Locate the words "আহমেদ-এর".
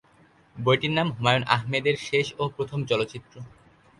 1.55-1.97